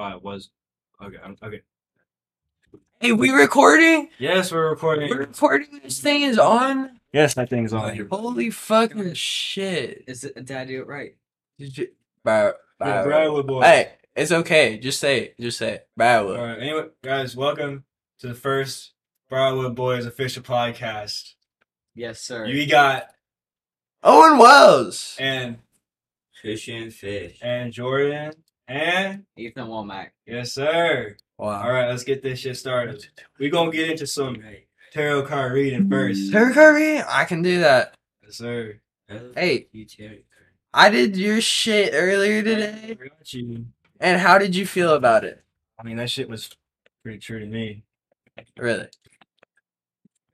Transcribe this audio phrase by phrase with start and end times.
[0.00, 0.50] Uh, it was.
[1.02, 1.18] Okay.
[1.18, 1.60] I'm- Okay.
[3.00, 4.08] Hey, we recording?
[4.18, 5.10] Yes, we're recording.
[5.10, 5.80] We're recording.
[5.82, 7.00] This thing is on.
[7.12, 8.08] Yes, that thing's on.
[8.10, 10.04] Holy fucking shit!
[10.06, 11.16] Is it, did I do it right?
[11.58, 11.88] Did you,
[12.22, 13.42] bro, Yeah, bro.
[13.42, 13.62] Boy.
[13.62, 14.78] Hey, it's okay.
[14.78, 15.40] Just say it.
[15.40, 15.88] Just say it.
[15.98, 16.34] All Bro.
[16.36, 16.58] right.
[16.58, 17.84] Anyway, guys, welcome
[18.20, 18.92] to the first
[19.28, 21.34] Briarwood Boys official podcast.
[21.94, 22.46] Yes, sir.
[22.46, 23.08] You got
[24.02, 25.16] Owen Wells.
[25.18, 25.58] and
[26.40, 27.38] Fish and fish.
[27.42, 28.32] and Jordan
[28.70, 30.10] and Ethan Womack.
[30.26, 31.16] yes, sir.
[31.38, 31.62] Wow.
[31.62, 33.04] All right, let's get this shit started.
[33.38, 34.36] We're gonna get into some
[34.92, 36.30] tarot card reading first.
[36.30, 37.02] Tarot card reading?
[37.08, 37.94] I can do that.
[38.22, 38.80] Yes, sir.
[39.34, 40.24] Hey, You Terry.
[40.72, 42.96] I did your shit earlier today.
[43.00, 43.66] I got you.
[43.98, 45.42] And how did you feel about it?
[45.78, 46.50] I mean, that shit was
[47.02, 47.82] pretty true to me.
[48.56, 48.86] Really?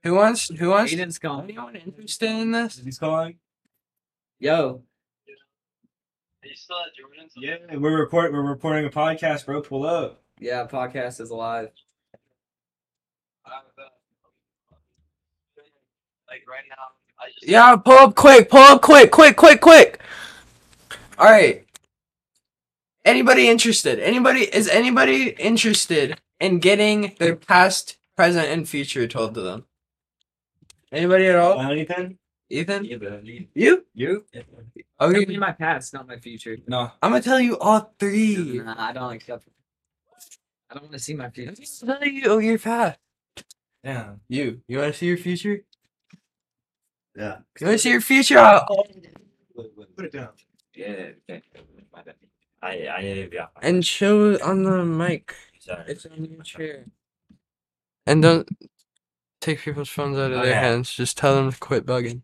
[0.03, 0.49] Who wants?
[0.49, 0.93] Who wants?
[0.93, 1.45] Aiden's gone.
[1.45, 2.77] Anyone interested in this?
[2.77, 3.39] Is he calling?
[4.39, 4.83] Yo,
[7.35, 8.33] Yeah, we're recording.
[8.33, 9.61] We're reporting a podcast, bro.
[9.61, 10.21] Pull up.
[10.39, 11.69] yeah, podcast is alive.
[13.45, 13.49] Uh,
[16.27, 16.75] like right now,
[17.19, 18.49] I just Yeah, pull up quick.
[18.49, 19.11] Pull up quick.
[19.11, 19.35] Quick.
[19.35, 19.61] Quick.
[19.61, 20.01] Quick.
[21.17, 21.65] All right.
[23.05, 23.99] Anybody interested?
[23.99, 29.65] Anybody is anybody interested in getting their past, present, and future told to them?
[30.91, 31.59] Anybody at all?
[31.59, 32.17] Uh, Anything?
[32.49, 32.85] Ethan?
[32.85, 33.47] Yeah, but leave.
[33.53, 33.85] You?
[34.99, 35.07] You?
[35.07, 35.37] Tell me Okay.
[35.37, 36.57] my past, not my future.
[36.67, 36.91] No.
[37.01, 38.59] I'm gonna tell you all three.
[38.59, 39.47] Nah, I don't accept.
[40.69, 41.53] I don't want to see my future.
[41.81, 42.99] I'm gonna tell you oh, your past.
[43.83, 44.21] Damn.
[44.27, 44.61] You.
[44.67, 45.63] You want to see your future?
[47.15, 47.37] Yeah.
[47.59, 48.39] You want to see your future?
[48.39, 48.65] I'll-
[49.95, 50.29] Put it down.
[50.75, 51.11] Yeah.
[51.29, 51.41] Okay.
[51.91, 52.15] My bad.
[52.61, 53.47] I I didn't yeah.
[53.61, 55.33] And show it on the mic.
[55.59, 55.83] Sorry.
[55.87, 56.85] It's on your chair.
[58.05, 58.47] And don't
[59.41, 60.53] take people's phones out of their Okay.
[60.53, 60.91] hands.
[60.93, 62.21] Just tell them to quit bugging.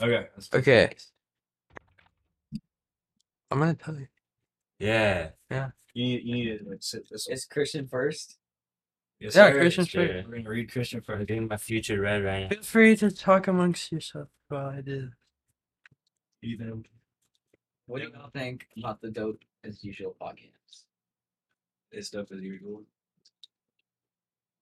[0.00, 0.28] Okay.
[0.34, 0.94] let's- Okay.
[3.54, 4.08] I'm gonna tell you.
[4.80, 5.28] Yeah.
[5.48, 5.68] Yeah.
[5.94, 7.28] You need, you need to like sit this.
[7.28, 8.36] Is Christian first?
[9.20, 9.58] Yes, Yeah, sir.
[9.60, 10.08] Christian sure.
[10.08, 10.28] first.
[10.28, 11.28] We're gonna read Christian I'm first.
[11.28, 12.48] getting my future read right now.
[12.48, 15.10] Feel free to talk amongst yourself while I do.
[16.42, 16.84] Ethan.
[17.86, 20.82] What do y'all think about the dope as usual podcast?
[21.92, 22.82] This stuff as usual.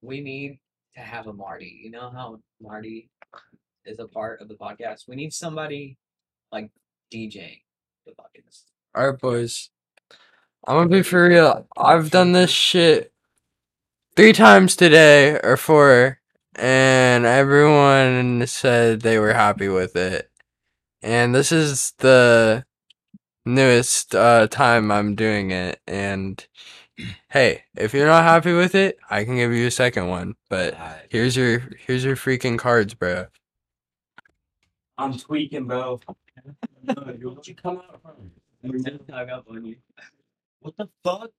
[0.03, 0.59] We need
[0.97, 1.81] to have a Marty.
[1.83, 3.09] You know how Marty
[3.87, 5.09] is a part of the podcast.
[5.09, 5.97] We need somebody
[6.51, 6.71] like
[7.11, 7.63] DJing
[8.05, 8.65] the podcast.
[8.97, 9.71] Alright, boys.
[10.67, 11.67] I'm gonna be for real.
[11.77, 13.13] I've done this shit
[14.17, 16.21] three times today or four,
[16.57, 20.31] and everyone said they were happy with it.
[21.03, 22.67] And this is the
[23.47, 25.81] newest uh, time I'm doing it.
[25.87, 26.47] And
[27.31, 30.35] hey, if you're not happy with it, I can give you a second one.
[30.51, 30.77] But
[31.11, 33.27] here's your here's your freaking cards, bro.
[34.99, 36.01] I'm tweaking, bro.
[37.45, 38.42] You come out from?
[38.65, 39.77] Hung up on you.
[40.61, 41.31] What the fuck?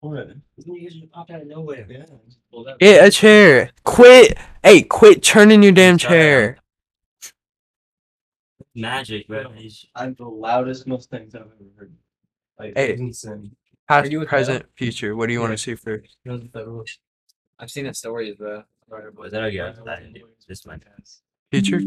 [0.00, 0.28] What?
[0.56, 1.86] This just popped out of nowhere.
[1.88, 2.04] Yeah.
[2.52, 2.68] Pulled.
[2.78, 3.70] Get a chair.
[3.84, 4.36] Quit.
[4.62, 6.58] Hey, quit turning your damn chair.
[8.74, 9.52] Magic, bro.
[9.94, 11.92] I'm the loudest Mustangs I've ever heard.
[12.58, 12.94] Like, Hey.
[12.94, 13.56] insane.
[13.88, 15.16] Past, you with present, future.
[15.16, 16.18] What do you want to see first?
[17.58, 18.62] I've seen the stories, bro.
[19.16, 19.56] Was that okay?
[19.84, 20.02] That-
[20.46, 20.80] This one.
[21.50, 21.80] Future.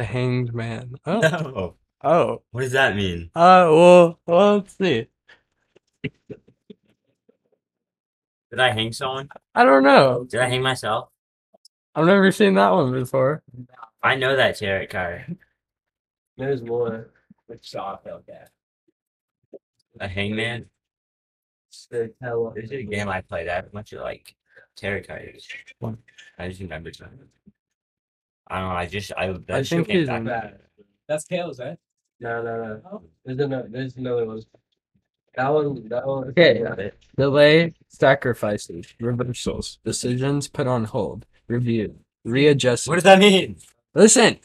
[0.00, 0.94] The Hanged Man.
[1.06, 1.20] Oh.
[1.20, 1.76] No.
[2.02, 2.42] Oh.
[2.52, 3.30] What does that mean?
[3.34, 3.68] Uh.
[3.68, 4.18] Well.
[4.24, 4.56] Well.
[4.56, 5.08] Let's see.
[8.50, 9.28] Did I hang someone?
[9.54, 10.24] I don't know.
[10.24, 11.10] Did I hang myself?
[11.94, 13.42] I've never seen that one before.
[14.02, 15.36] I know that tarot card.
[16.38, 17.10] There's more.
[17.46, 18.44] Like, soft okay.
[20.00, 20.64] A hangman.
[21.90, 23.48] They tell This is it a game I played.
[23.48, 24.34] I have a bunch of like
[24.76, 25.46] tarot cards.
[26.38, 27.28] I just remembered something.
[28.50, 28.74] I don't know.
[28.74, 29.28] I just I.
[29.28, 30.18] That I think came he's back.
[30.18, 30.60] in that.
[31.08, 31.78] That's Kale's, right?
[32.20, 33.02] No, no, no.
[33.24, 33.68] There's another.
[33.70, 34.42] There's another one.
[35.36, 35.88] That one.
[35.88, 36.28] That one.
[36.30, 36.92] Okay.
[37.16, 37.72] Delay.
[37.88, 38.92] Sacrifices.
[39.00, 39.78] Reversals.
[39.84, 41.26] Decisions put on hold.
[41.48, 41.96] Review.
[42.24, 42.88] Readjust.
[42.88, 43.56] What does that mean?
[43.94, 44.38] Listen.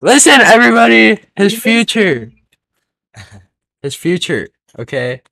[0.00, 1.20] Listen, everybody.
[1.36, 2.32] His future.
[3.82, 4.48] His future.
[4.78, 5.22] Okay.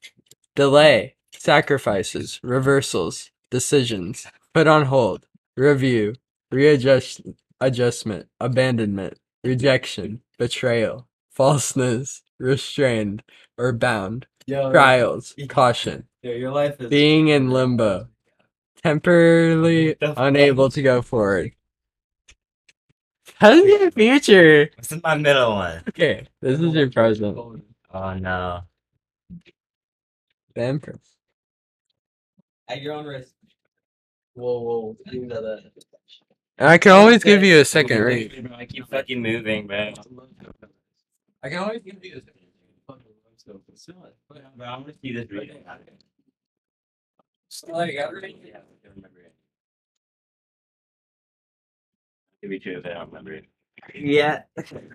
[0.54, 1.16] Delay.
[1.32, 2.38] Sacrifices.
[2.42, 3.30] Reversals.
[3.50, 4.26] Decisions.
[4.54, 5.26] Put on hold.
[5.56, 6.14] Review.
[6.52, 7.22] Readjust.
[7.60, 8.26] Adjustment.
[8.40, 9.18] Abandonment.
[9.44, 10.22] Rejection.
[10.38, 11.08] Betrayal.
[11.30, 12.22] Falseness.
[12.38, 13.22] Restrained.
[13.58, 14.26] Or bound.
[14.46, 15.34] Yo, Trials.
[15.48, 16.08] Caution.
[16.22, 16.88] yo, your life is.
[16.88, 18.08] Being in limbo.
[18.82, 21.52] Temporarily unable to go forward.
[23.36, 24.70] How's your future?
[24.76, 25.82] This is my middle one?
[25.88, 27.36] Okay, this is your present.
[27.92, 28.60] Oh no.
[30.54, 30.98] The Empress.
[32.68, 33.32] At your own risk.
[34.34, 34.96] Whoa, whoa.
[35.06, 35.70] That.
[36.60, 38.52] And I can always give you a second ring.
[38.54, 39.94] I keep fucking moving, man.
[41.42, 43.94] I can always give you a second
[44.28, 45.64] But I'm gonna see this reading.
[47.72, 49.34] Like, I I don't remember it.
[52.42, 53.44] Could be true if I don't remember it.
[53.94, 54.42] Yeah,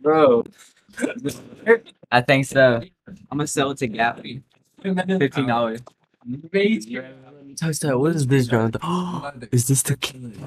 [0.03, 0.45] bro.
[2.11, 2.83] I think so.
[3.07, 4.43] I'm gonna sell it to Gappy.
[4.83, 5.81] Fifteen dollars.
[7.55, 8.71] Toaster, what is this, John?
[9.51, 9.97] is this the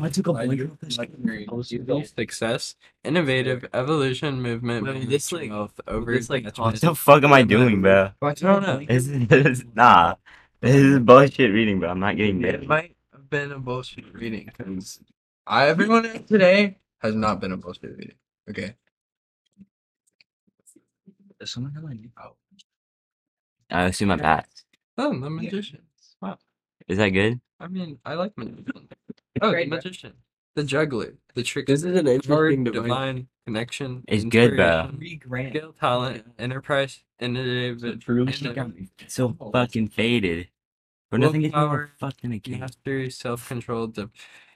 [0.00, 6.44] I took a blink success, innovative evolution movement, Wait, this, like- wealth over this, like.
[6.56, 8.10] What the fuck am I doing, bro?
[8.22, 8.84] I don't know.
[8.86, 10.14] This is, this is nah.
[10.60, 11.88] This is bullshit reading, bro.
[11.90, 12.66] I'm not getting It it.
[12.66, 15.00] might have been a bullshit reading because
[15.46, 18.16] I everyone today has not been a bullshit reading.
[18.50, 18.74] Okay.
[21.38, 22.32] Does someone have my Oh,
[23.70, 24.48] I assume I'm at.
[24.96, 25.82] oh the magician.
[26.88, 26.92] Wow.
[26.92, 27.40] Is that good?
[27.60, 28.88] I mean, I like magician.
[29.40, 29.76] Oh, the Great, bro.
[29.78, 30.12] magician,
[30.56, 31.66] the juggler, the trick.
[31.66, 32.82] This is an interesting device.
[32.82, 34.04] divine connection.
[34.08, 34.66] It's good, bro.
[34.66, 35.50] inspiration, three grand?
[35.50, 39.50] Skill, talent, enterprise, innovative, Truly innovative, So oh.
[39.52, 40.48] fucking faded.
[41.10, 42.60] But nothing gets me more Willpower, fucked than a game.
[42.60, 43.88] mastery, self-control.
[43.88, 44.10] div-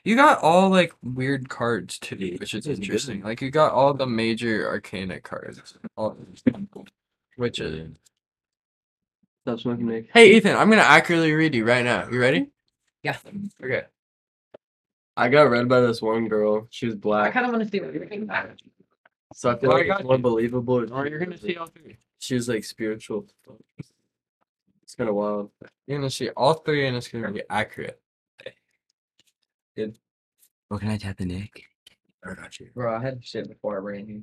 [0.05, 2.79] You got all like weird cards too, Yeah, which is it's good.
[2.85, 3.23] interesting.
[3.23, 5.61] Like you got all the major arcana cards,
[5.97, 6.17] all,
[7.37, 7.89] which is.
[9.43, 10.09] Stop smoking, Nick.
[10.15, 12.09] Hey Ethan, I'm gonna accurately read you right now.
[12.09, 12.51] You ready?
[13.03, 13.17] Yeah.
[13.63, 13.83] Okay.
[15.17, 16.69] I got read by this one girl.
[16.71, 17.21] She was black.
[17.21, 17.35] I black.
[17.35, 18.31] kind of want to see what you're thinking.
[19.35, 20.23] So I feel Well, I like got it's more you.
[20.23, 20.83] believable.
[20.85, 21.97] if Or she you're gonna see all three.
[22.21, 23.27] She was like spiritual.
[24.85, 25.51] It's kind of wild.
[25.89, 28.01] You're gonna see all three, and it's gonna be accurate.
[30.69, 31.65] What can I tap the Nick?
[32.25, 32.71] I got you.
[32.75, 34.23] Bro, I had shit before I ran here.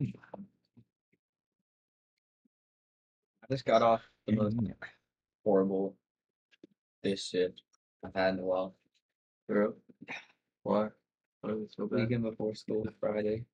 [0.00, 0.06] I
[3.50, 4.72] just got off the most mm.
[5.44, 5.94] horrible
[7.02, 7.60] this shit
[8.04, 8.74] I've had in a while.
[9.48, 9.74] Bro.
[10.62, 10.88] Why?
[11.40, 12.00] Why it so bad?
[12.00, 13.44] Weekend before school, Friday.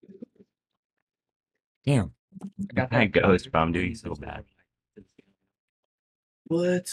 [1.87, 2.13] Damn.
[2.43, 3.61] I got That goes, bro.
[3.61, 4.45] I'm doing so bad.
[6.47, 6.91] What?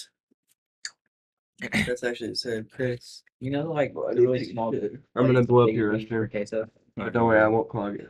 [1.87, 2.67] That's actually insane.
[2.71, 4.75] Chris, you know, like really small.
[5.15, 6.29] I'm gonna blow up your restroom.
[6.29, 6.67] queso.
[6.95, 8.09] But don't worry, I won't clog it.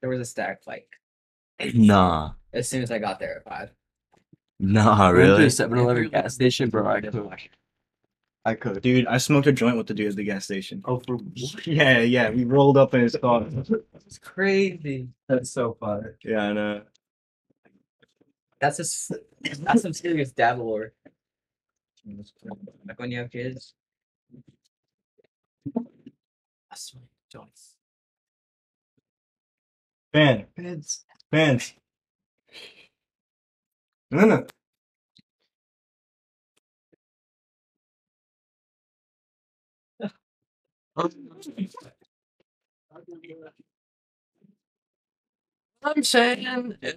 [0.00, 0.88] There was a stack like
[1.74, 2.32] Nah.
[2.52, 3.70] as soon as I got there at five.
[4.58, 5.44] Nah, I went to really?
[5.44, 6.86] a 7-Eleven gas station, bro.
[6.86, 7.30] I could.
[8.44, 8.80] I could.
[8.80, 10.80] Dude, I smoked a joint with the dude at the gas station.
[10.84, 11.18] Oh, for
[11.64, 12.30] Yeah, yeah.
[12.30, 13.44] We rolled up in his car.
[14.06, 15.08] It's crazy.
[15.28, 16.14] that's so fun.
[16.24, 16.82] Yeah, I know.
[18.60, 19.12] That's a s-
[19.60, 20.92] that's some serious dad lore.
[22.86, 23.74] Like when you have kids.
[25.76, 27.74] I smoke joints.
[30.12, 30.46] Fan.
[30.56, 31.04] Pants.
[31.32, 31.74] Fans.
[34.16, 34.46] No, no.
[45.82, 46.94] I'm saying is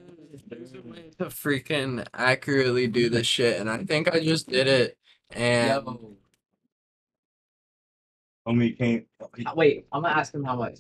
[0.48, 4.68] there's a way to freaking accurately do this shit, and I think I just did
[4.68, 4.98] it.
[5.32, 5.84] And
[8.48, 9.06] Homie can't.
[9.22, 9.28] Uh,
[9.58, 10.80] Wait, I'm gonna ask him how much.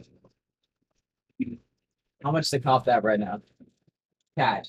[2.23, 3.41] How much to cop that right now?
[4.37, 4.67] Cash.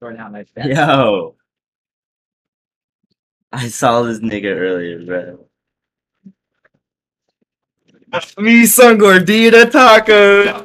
[0.00, 0.52] Sorry, how much?
[0.54, 0.70] Ben.
[0.70, 1.36] Yo.
[3.52, 5.46] I saw this nigga earlier, bro.
[8.38, 10.62] Me son gordita taco.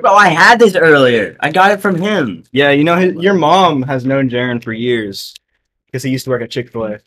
[0.00, 1.36] Bro, I had this earlier.
[1.40, 2.44] I got it from him.
[2.52, 5.34] Yeah, you know his, your mom has known Jaron for years
[5.86, 6.98] because he used to work at Chick Fil A.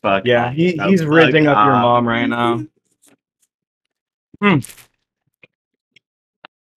[0.00, 0.24] Fuck.
[0.24, 1.82] Yeah, he, he's ripping up your ah.
[1.82, 2.66] mom right now.
[4.40, 4.58] Hmm.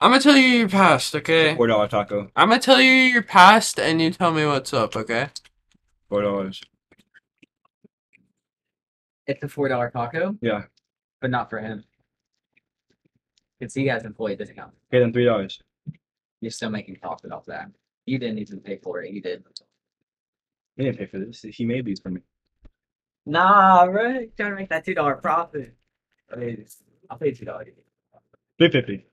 [0.05, 1.55] I'm gonna tell you your past, okay?
[1.55, 2.29] Four dollar taco.
[2.35, 5.29] I'm gonna tell you your past, and you tell me what's up, okay?
[6.09, 6.62] Four dollars.
[9.25, 10.38] It's a four dollar taco.
[10.41, 10.65] Yeah.
[11.21, 11.85] But not for him.
[13.59, 14.74] Because he has employee discount.
[14.93, 15.59] Okay, then three dollars.
[16.39, 17.71] You're still making profit off that.
[18.05, 19.12] You didn't even pay for it.
[19.12, 19.43] You did.
[20.77, 21.41] He didn't pay for this.
[21.41, 22.21] He made these for me.
[23.25, 24.29] Nah, right?
[24.38, 25.74] Trying to make that two dollar profit.
[26.31, 26.63] I mean,
[27.09, 27.69] I'll pay two dollars.
[28.59, 29.07] Three fifty.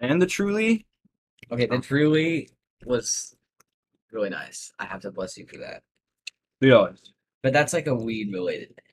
[0.00, 0.86] And the truly.
[1.50, 2.50] Okay, the truly
[2.84, 3.34] was
[4.12, 4.72] really nice.
[4.78, 5.82] I have to bless you for that.
[6.60, 7.12] Three dollars.
[7.42, 8.84] But that's like a weed related thing.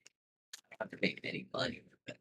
[0.72, 1.82] I don't have to make any money.
[2.06, 2.18] for that.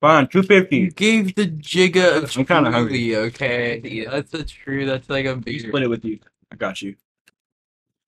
[0.00, 3.10] Fine, two You gave the jigga of I'm kinda hungry.
[3.10, 4.04] Truly, okay?
[4.06, 4.86] That's a true.
[4.86, 5.58] That's like a beer.
[5.58, 6.18] Split it with you.
[6.52, 6.96] I got you.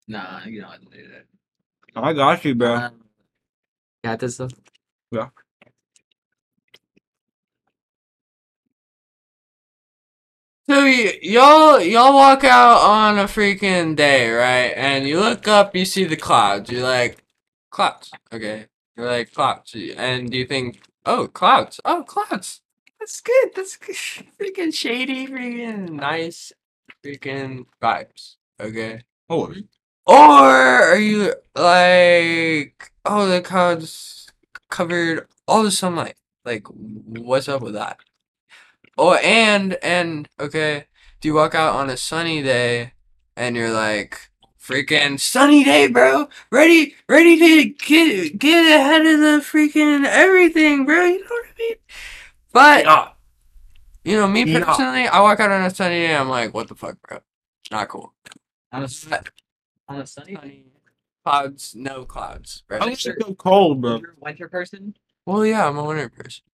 [0.07, 1.27] Nah, you don't have to do that.
[1.97, 2.75] I got you, bro.
[2.75, 3.05] Um,
[4.03, 4.51] got this stuff?
[5.11, 5.29] Yeah.
[10.75, 14.73] So y'all y'all walk out on a freaking day, right?
[14.77, 16.69] And you look up, you see the clouds.
[16.69, 17.23] You're like,
[17.71, 18.11] clouds.
[18.33, 18.67] Okay.
[18.97, 21.79] You're like clouds, and do you think, oh, clouds.
[21.85, 22.61] Oh, clouds.
[22.99, 23.51] That's good.
[23.55, 23.95] That's good.
[24.41, 26.53] freaking shady, freaking nice,
[27.07, 28.35] freaking vibes.
[28.61, 29.05] Okay.
[29.31, 29.55] Oh,
[30.07, 34.27] Or are you like, oh, the clouds
[34.71, 36.17] covered all the sunlight?
[36.45, 38.01] Like, what's up with that?
[38.97, 40.87] Oh, and and okay,
[41.21, 42.93] do you walk out on a sunny day
[43.37, 49.45] and you're like, freaking sunny day, bro, ready, ready to get get ahead of the
[49.45, 51.05] freaking everything, bro.
[51.05, 51.77] You know what I mean?
[52.53, 53.09] But yeah.
[54.05, 54.65] you know, me Yeah.
[54.65, 57.21] personally, I walk out on a sunny day, I'm like, what the fuck, bro?
[57.71, 58.15] Not cool.
[58.73, 59.07] On a, s-
[59.89, 60.65] on a sunny day.
[61.25, 62.79] Clouds, no clouds, bro.
[62.79, 63.97] I used to go cold, bro.
[63.97, 64.95] You're a winter person?
[65.25, 66.45] Well, yeah, I'm a winter person.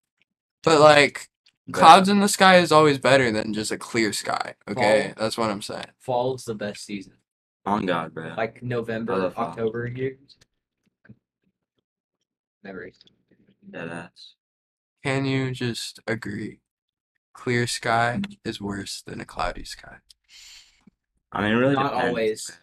[0.62, 1.28] But like
[1.72, 4.54] clouds in the sky is always better than just a clear sky.
[4.68, 5.86] Okay, that's what I'm saying.
[5.98, 7.14] Fall is the best season.
[7.66, 8.34] On God, bro.
[8.36, 9.46] Like November, love fall.
[9.46, 10.16] October here.
[12.64, 12.90] Never.
[13.70, 14.34] Dead ass.
[15.04, 16.60] Can you just agree?
[17.32, 19.98] Clear sky is worse than a cloudy sky.
[21.32, 22.58] I mean, really Not depends, always.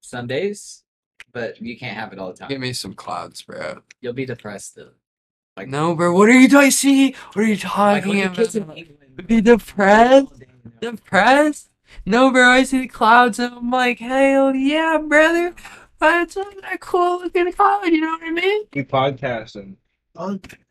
[0.00, 0.84] Some days,
[1.32, 2.48] but you can't have it all the time.
[2.48, 3.80] Give me some clouds, bro.
[4.00, 4.92] You'll be depressed though.
[5.56, 6.12] Like No, bro.
[6.12, 6.70] What are you doing?
[6.70, 7.14] See?
[7.32, 8.76] What are you talking when the about?
[8.76, 10.26] kids Be depressed?
[10.30, 11.70] all day, you know, Depressed?
[12.04, 12.50] No, bro.
[12.50, 15.54] I see the clouds and I'm like, hell yeah, brother.
[15.98, 17.86] That's that cool looking cloud.
[17.86, 18.64] You know what I mean?
[18.74, 19.76] We podcasting.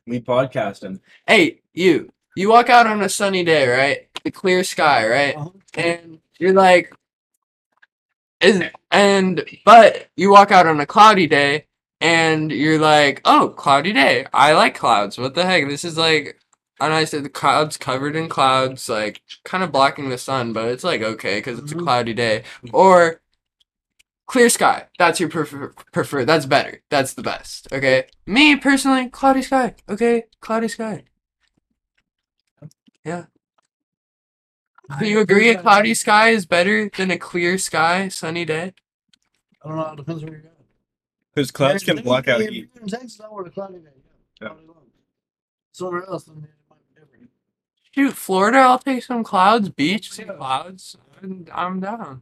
[0.06, 1.00] We podcasting.
[1.26, 2.12] Hey, you.
[2.36, 4.08] You walk out on a sunny day, right?
[4.24, 5.36] The clear sky, right?
[5.74, 6.94] And you're like,
[8.42, 8.62] is
[8.92, 11.66] and but you walk out on a cloudy day,
[12.02, 14.26] and you're like, oh, cloudy day.
[14.34, 15.18] I like clouds.
[15.18, 15.68] What the heck?
[15.68, 16.40] This is like,
[16.80, 20.70] and I said the clouds covered in clouds, like kind of blocking the sun, but
[20.70, 21.86] it's like okay because it's a mm-hmm.
[21.86, 22.44] cloudy day.
[22.74, 23.22] Or
[24.28, 24.88] clear sky.
[25.00, 26.26] That's your prefer prefer.
[26.26, 26.82] That's better.
[26.90, 27.68] That's the best.
[27.72, 28.08] Okay.
[28.26, 29.76] Me personally, cloudy sky.
[29.90, 31.04] Okay, cloudy sky.
[33.04, 33.26] Yeah.
[35.00, 38.74] Do you agree a cloudy sky is better than a clear sky, sunny day?
[39.64, 39.92] I don't know.
[39.94, 40.55] It depends where you're going.
[41.36, 42.70] Because clouds can block out If heat.
[42.82, 43.90] in Texas, I wear a cloudy day.
[44.42, 44.48] Yeah.
[44.48, 44.48] Yeah.
[44.50, 44.76] all day long.
[45.74, 47.30] Somewhere else, then it might be different.
[47.94, 50.34] Shoot, Florida, I'll take some clouds, beach, some Yeah.
[50.34, 50.96] clouds.
[51.22, 52.22] I'm, I'm down.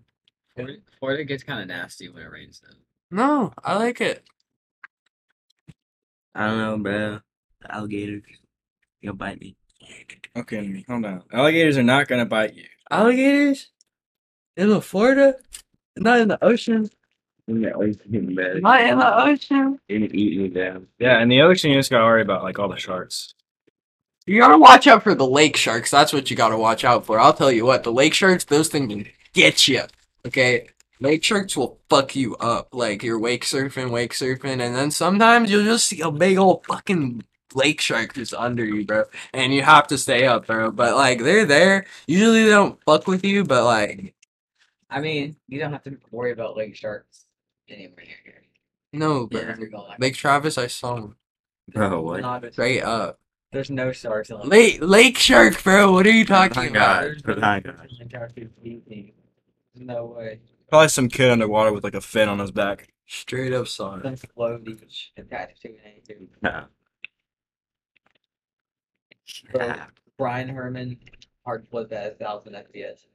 [0.56, 2.76] Florida, Florida gets kind of nasty when it rains though.
[3.16, 4.24] No, I like it.
[6.36, 7.20] I don't know, bro.
[7.62, 8.24] The alligators.
[9.02, 9.56] You'll bite me.
[10.36, 11.24] Okay, calm down.
[11.32, 12.66] Alligators are not gonna bite you.
[12.90, 13.70] Alligators?
[14.58, 15.36] In the Florida?
[15.96, 16.90] Not in the ocean.
[17.48, 18.60] In the ocean, bro.
[18.60, 19.80] Not in the ocean.
[19.88, 20.86] You're gonna eat me, bro.
[20.98, 23.34] Yeah, in the ocean you just gotta worry about like all the sharks.
[24.26, 25.92] You gotta watch out for the lake sharks.
[25.92, 27.20] That's what you gotta watch out for.
[27.20, 29.82] I'll tell you what, the lake sharks, those things can get you.
[30.26, 30.70] Okay?
[31.02, 32.70] Lake sharks will fuck you up.
[32.72, 36.66] Like you're wake surfing, wake surfing, and then sometimes you'll just see a big old
[36.66, 37.24] fucking
[37.54, 39.04] lake shark just under you, bro.
[39.34, 40.72] And you have to stay up, bro.
[40.72, 41.88] But like they're there.
[42.08, 44.14] Usually they don't fuck with you, but like
[44.90, 47.26] I mean, you don't have to worry about lake sharks
[47.74, 48.44] anywhere near here.
[48.94, 49.42] no, bro.
[49.42, 51.16] Yeah, you're going Lake Travis, I saw him
[51.70, 52.22] Bro, what?
[52.22, 53.20] Not- straight up.
[53.52, 55.92] There's no sharks in Lake Lake shark, bro.
[55.92, 57.24] What are you talking my about?
[57.24, 57.38] God.
[57.38, 57.90] Oh my God.
[59.76, 60.40] No way.
[60.70, 62.92] Probably some kid underwater with like a fin on his back.
[63.06, 64.04] Straight up saw it.
[64.04, 64.82] Some floaty
[65.18, 66.30] attached to an anything.
[66.42, 66.66] No.
[69.52, 69.76] Bro,
[70.18, 71.00] Brian Herman,
[71.46, 73.06] hard flip at a thousand FPS.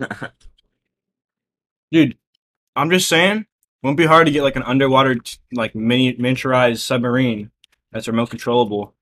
[1.92, 2.16] Dude,
[2.76, 3.46] I'm just saying,
[3.82, 5.16] won't be hard to get like an underwater
[5.52, 7.50] like mini miniaturized submarine
[7.92, 8.94] that's remote controllable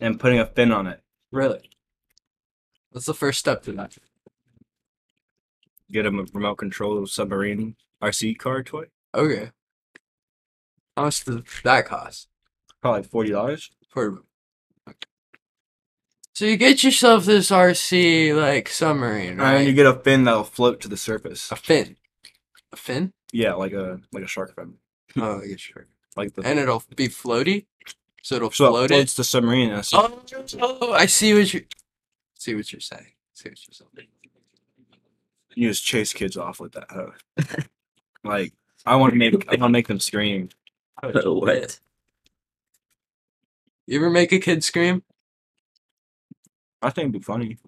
[0.00, 1.00] and putting a fin on it.
[1.30, 1.70] Really?
[2.90, 3.96] What's the first step to that?
[5.90, 8.86] Get a remote control submarine RC car toy.
[9.14, 9.50] Okay.
[10.96, 12.28] How much does that cost?
[12.80, 13.70] Probably forty dollars.
[13.88, 14.22] For
[16.34, 19.54] so you get yourself this RC like submarine, right?
[19.58, 21.50] And you get a fin that'll float to the surface.
[21.52, 21.96] a fin.
[22.72, 23.12] A fin?
[23.34, 24.74] Yeah, like a like a shark fin.
[25.16, 25.86] Oh, yeah, sure.
[26.16, 27.66] Like the And it'll be floaty,
[28.22, 28.94] so it'll so it float it.
[28.94, 29.70] floats the submarine.
[29.70, 30.22] And it's- Oh,
[30.80, 31.64] oh, I see what you
[32.38, 33.08] see what you're saying.
[33.32, 34.08] See what you're saying.
[35.56, 36.86] You just chase kids off with that.
[36.90, 37.10] huh?
[38.22, 38.52] like
[38.86, 40.48] I want to make I want to make them scream.
[41.02, 41.80] Oh, what?
[43.86, 45.02] You ever make a kid scream?
[46.80, 47.58] I think it'd be funny.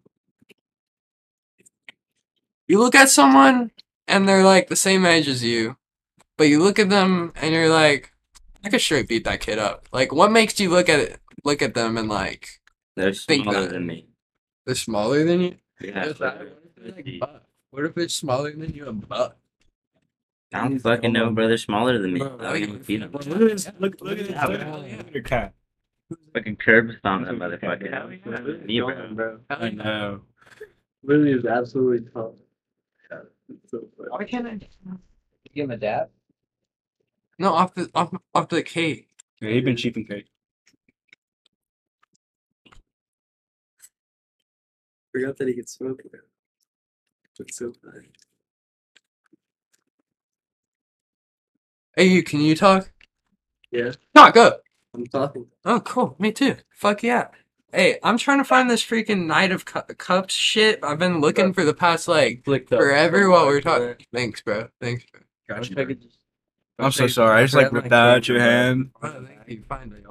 [2.69, 3.73] You look at someone
[4.09, 5.77] and they're like the same age as you,
[6.37, 8.13] but you look at them and you're like,
[8.65, 9.87] I could straight beat that kid up.
[9.93, 12.61] Like, what makes you look at it, look at them and like
[12.97, 13.71] They're Think smaller that.
[13.71, 14.09] than me.
[14.65, 15.55] they're smaller than you?
[15.81, 16.13] Yeah.
[17.71, 19.33] What if it's smaller than you and buff?
[20.55, 21.49] I don't fucking know, bro.
[21.49, 22.21] They're smaller than me.
[22.21, 23.11] Bro, I don't even beat 'em.
[23.13, 24.31] Look, look, look at this.
[24.31, 24.83] Yeah, Look bro.
[24.85, 25.53] at your cat.
[26.33, 28.65] Fucking curb stomp that motherfucker.
[28.65, 29.09] Me, bro.
[29.13, 29.41] bro.
[29.51, 30.21] I know.
[31.03, 32.35] Literally is absolutely tough.
[33.11, 33.36] Yeah, it's so funny.
[33.97, 34.59] Why can't I
[35.55, 36.09] give him a dab?
[37.39, 39.09] No, off the off off the cake.
[39.41, 40.27] Yeah, he's been cheap and cake.
[45.13, 46.13] Forgot that he could smoke it.
[47.39, 48.09] It's so funny.
[51.95, 52.91] Hey, you can you talk?
[53.71, 54.63] Yeah, Talk up.
[54.95, 55.47] I'm talking.
[55.65, 56.17] Oh, cool.
[56.19, 56.57] Me too.
[56.71, 57.29] Fuck yeah.
[57.73, 60.79] Hey, I'm trying to find this freaking Knight of Cu- Cups shit.
[60.83, 62.79] I've been looking for the past like Flicked up.
[62.79, 63.97] forever while we are talking.
[64.15, 64.69] Thanks, bro.
[64.81, 65.21] Thanks, bro.
[65.57, 66.19] I wish I could just-
[66.79, 67.41] I'm so sorry.
[67.41, 68.91] I just like ripped that out your hand.
[69.03, 69.63] Oh, thank you.
[69.69, 70.05] Find it.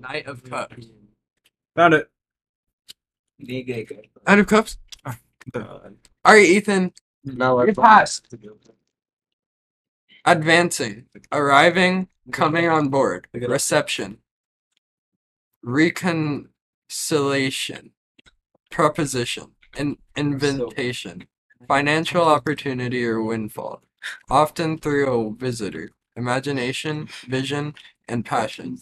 [0.00, 0.86] Knight of Cups.
[1.76, 2.08] Found it.
[3.38, 4.78] Knight of Cups.
[5.54, 6.92] All right, Ethan.
[7.24, 8.34] No, You're passed.
[10.24, 11.06] Advancing.
[11.32, 12.08] Arriving.
[12.32, 13.28] Coming on board.
[13.34, 14.18] Reception.
[16.88, 17.16] Mm-hmm.
[17.16, 17.90] Reconciliation.
[18.70, 19.52] Proposition.
[19.76, 21.26] In- invitation.
[21.68, 23.82] Financial opportunity or windfall.
[24.30, 25.90] Often through a visitor.
[26.16, 27.74] Imagination, vision,
[28.08, 28.78] and passion.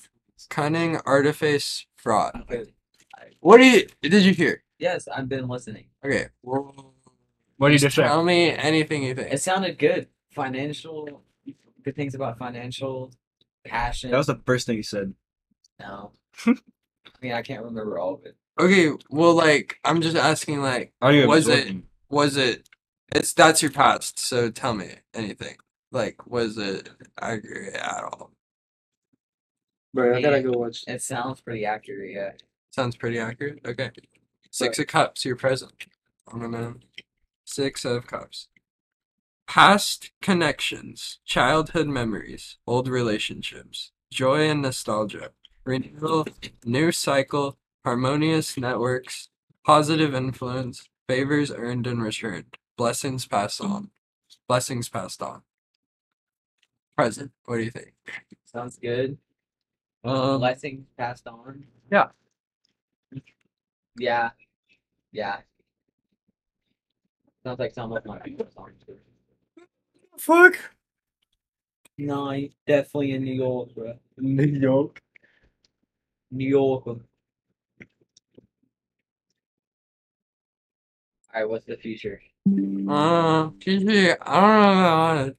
[0.50, 2.44] Cunning, artifice, fraud.
[3.40, 4.62] What do you did you hear?
[4.78, 5.86] Yes, I've been listening.
[6.04, 6.26] Okay.
[6.42, 6.94] Well,
[7.56, 8.02] What do you just say?
[8.02, 9.32] tell me anything you think.
[9.32, 10.08] It sounded good.
[10.32, 11.22] Financial,
[11.82, 13.12] good things about financial,
[13.64, 14.10] passion.
[14.10, 15.14] That was the first thing you said.
[15.80, 16.12] no.
[17.24, 18.36] I mean, I can't remember all of it.
[18.60, 21.82] Okay, well, like I'm just asking, like, Are you Was it- absorbing?
[22.10, 22.68] was it?
[23.14, 25.56] It's that's your past, so tell me anything.
[25.90, 28.32] Like, was it accurate at all?
[29.94, 30.84] Bro, I gotta go watch.
[30.86, 32.10] It sounds pretty accurate.
[32.12, 32.32] Yeah.
[32.72, 33.60] Sounds pretty accurate.
[33.64, 33.90] Okay,
[34.50, 35.24] six of cups.
[35.24, 35.86] You're present.
[36.28, 36.76] On a minute.
[37.46, 38.48] Six of cups.
[39.48, 45.30] Past connections, childhood memories, old relationships, joy and nostalgia,
[45.64, 46.26] renewal,
[46.64, 49.28] new cycle, harmonious networks,
[49.64, 53.90] positive influence, favors earned and returned, blessings passed on,
[54.48, 55.42] blessings passed on.
[56.96, 57.32] Present.
[57.46, 57.92] What do you think?
[58.44, 59.18] Sounds good.
[60.04, 61.64] Um, Blessings passed on.
[61.90, 62.08] Yeah.
[63.98, 64.30] Yeah.
[65.10, 65.38] Yeah.
[67.42, 68.74] Sounds like some of my people songs.
[68.86, 68.96] too.
[70.18, 70.56] Fuck.
[71.98, 72.32] No,
[72.66, 73.94] definitely in New York, bro.
[74.18, 75.00] New York.
[76.34, 76.86] New York.
[76.86, 77.00] Alright,
[81.48, 82.20] what's the future?
[82.88, 85.36] Uh, usually, I don't know about it.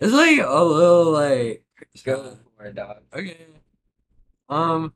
[0.00, 1.62] It's like a little like
[2.04, 2.98] Go for it, dog.
[3.14, 3.46] okay.
[4.48, 4.92] Um,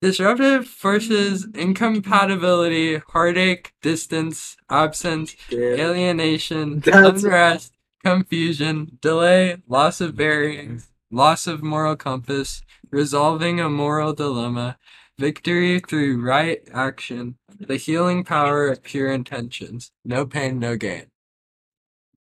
[0.00, 11.46] disruptive forces, incompatibility, heartache, distance, absence, alienation, That's- unrest, confusion, delay, loss of bearings, loss
[11.46, 14.78] of moral compass, resolving a moral dilemma,
[15.18, 21.06] victory through right action, the healing power of pure intentions, no pain, no gain.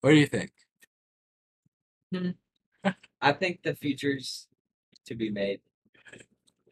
[0.02, 0.52] What do you think?
[2.14, 2.30] Hmm.
[3.22, 4.48] I think the future's
[5.06, 5.62] to be made.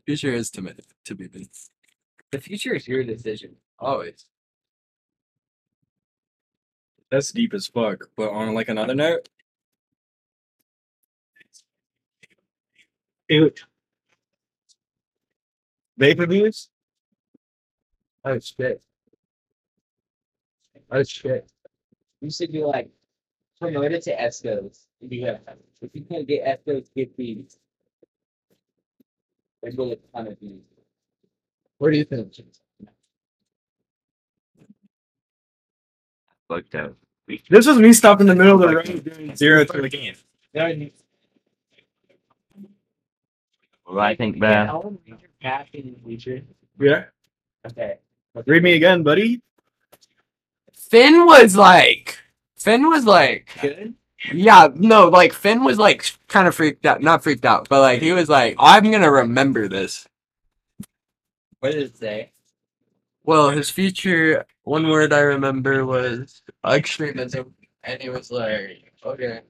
[0.06, 0.74] Future is to, be-
[1.06, 1.50] to be made.
[2.32, 3.56] The future is your decision.
[3.80, 4.26] Always.
[7.10, 8.10] That's deep as fuck.
[8.16, 9.30] But on like another note,
[13.30, 13.62] Dude.
[15.98, 16.70] Vapor views?
[18.26, 18.82] Oh shit.
[20.92, 21.50] Oh shit.
[22.22, 22.90] You should be like
[23.60, 24.86] promoted to ESCOs.
[25.02, 25.38] Yeah.
[25.82, 27.58] If you can't get ESCOs, get these.
[29.62, 30.62] They will a ton of these.
[31.78, 32.34] What do you think?
[36.48, 36.96] Fucked up.
[37.50, 40.16] This was me stopping in the middle of the road doing zero to the game.
[43.86, 44.98] What I think, uh, bro?
[45.44, 46.42] I want to read your passion in the future.
[46.80, 47.06] Yeah.
[47.66, 47.98] Okay.
[48.46, 49.42] Read me again, buddy.
[50.74, 52.20] Finn was like,
[52.56, 53.96] Finn was like, Good.
[54.32, 58.02] yeah, no, like Finn was like kind of freaked out, not freaked out, but like
[58.02, 60.08] he was like, I'm gonna remember this.
[61.60, 62.32] What did it say?
[63.24, 67.54] Well, his future, one word I remember was extremism,
[67.84, 69.42] and he was like, okay,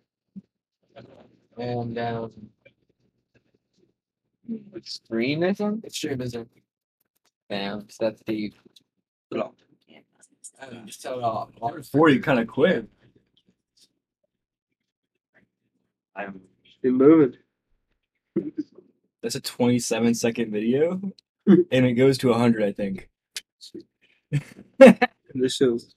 [1.58, 2.32] and um,
[4.76, 6.50] extremism, extremism.
[7.50, 8.24] Bam, so that's.
[10.60, 11.52] And just tell it all.
[11.76, 12.88] Before you kind of quit.
[16.16, 16.42] I'm
[16.82, 17.38] Been moving.
[19.22, 21.00] That's a 27 second video,
[21.48, 23.10] and it goes to 100, I think.
[25.36, 25.96] This shows.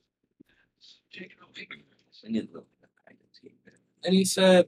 [4.04, 4.66] And he said,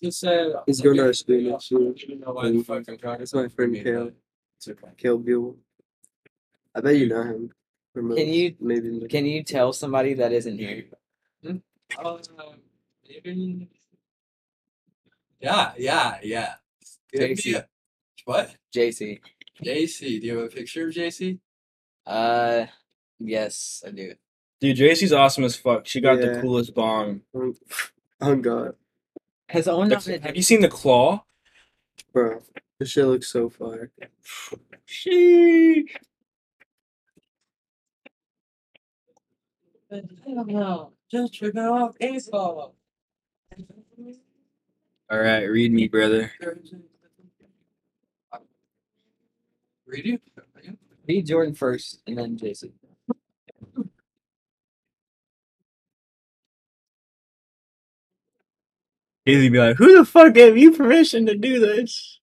[0.00, 2.02] he said, He's going to our student.
[2.02, 4.10] You know why the fuck I'm That's my friend Kale.
[4.56, 4.88] It's okay.
[4.96, 5.56] Kill Bill.
[6.74, 7.50] I bet you know him.
[7.92, 9.06] From Can a- you- maybe?
[9.08, 10.84] Can you tell somebody that isn't here?
[11.46, 12.18] Uh,
[13.24, 13.68] maybe-
[15.40, 16.54] Yeah, yeah, yeah.
[17.12, 17.54] Give me JC.
[17.56, 17.68] a-
[18.24, 18.56] What?
[18.74, 19.20] JC.
[19.62, 20.20] JC.
[20.20, 21.38] Do you have a picture of JC?
[22.06, 22.66] Uh,
[23.20, 24.14] yes, I do.
[24.60, 25.86] Dude, JC's awesome as fuck.
[25.86, 27.20] She got the coolest bong.
[28.20, 28.74] Oh god,
[29.48, 31.24] Has owned Have have you seen the claw?
[32.12, 32.42] bro,
[32.78, 33.90] this shit looks so fire.
[34.88, 35.88] Sheesh.
[41.10, 42.74] Just check out baseball.
[45.10, 46.32] All right, read me, brother.
[49.86, 50.18] Read you?
[51.06, 52.72] Read Jordan first, and then JC.
[59.24, 62.20] He'd be like, "Who the fuck gave you permission to do this?"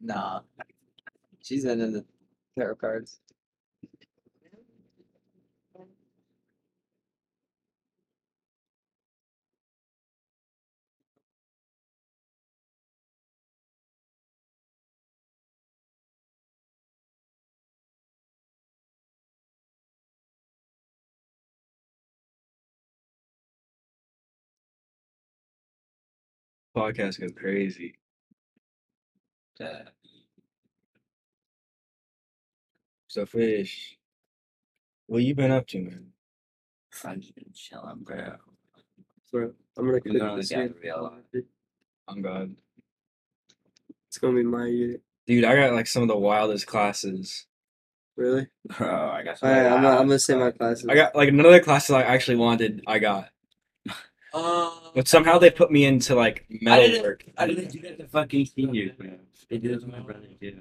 [0.00, 0.40] Nah,
[1.42, 2.04] she's into the
[2.56, 3.20] tarot cards.
[26.78, 27.94] Podcast goes crazy.
[33.08, 33.98] So, fish,
[35.06, 36.08] what you been up to, man?
[37.04, 38.36] I've just been chilling, bro.
[39.32, 40.72] Bro, I'm gonna You quit know, this year.
[42.06, 42.54] I'm God,
[44.06, 44.98] It's gonna be my year.
[45.26, 45.44] dude.
[45.44, 47.46] I got like some of the wildest classes.
[48.16, 48.46] Really?
[48.78, 49.42] Bro, I got.
[49.42, 50.86] Alright, I'm, not, I'm gonna say my classes.
[50.88, 52.82] I got like none of the classes I actually wanted.
[52.86, 53.28] I got,
[54.34, 57.02] Um, but somehow they put me into like I metal didn't.
[57.02, 57.24] work.
[57.36, 59.20] I didn't do that to fucking seniors, man.
[59.48, 60.58] They did it to my brother too.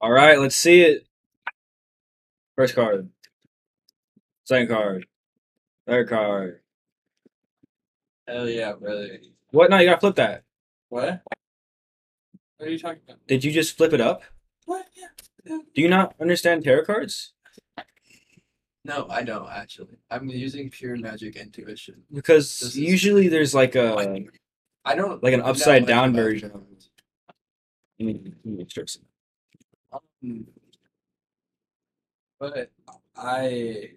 [0.00, 1.06] All right, let's see it.
[2.56, 3.08] First card.
[4.44, 5.06] Second card.
[5.86, 6.60] Third card.
[8.26, 9.18] hell yeah, brother.
[9.50, 9.70] What?
[9.70, 10.44] No, you gotta flip that.
[10.88, 11.22] What?
[12.58, 13.26] What are you talking about?
[13.26, 14.22] Did you just flip it up?
[14.66, 14.86] What?
[14.96, 15.06] Yeah.
[15.48, 17.32] Do you not understand tarot cards?
[18.84, 19.98] No, I don't actually.
[20.10, 22.02] I'm using pure magic intuition.
[22.12, 24.26] Because This is- usually there's like a
[24.84, 26.50] I don't like an know upside much down about version.
[26.50, 26.90] cards.
[27.98, 28.12] Let me-
[28.44, 29.04] mean, me strip some.
[29.92, 30.46] Um,
[32.38, 32.70] but
[33.16, 33.92] I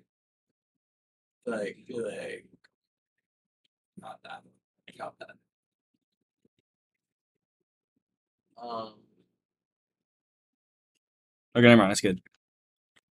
[1.45, 2.45] like feel like
[3.97, 4.43] not that
[4.97, 5.29] not that.
[8.61, 8.93] Um,
[11.55, 11.91] Okay, never mind.
[11.91, 12.21] That's good.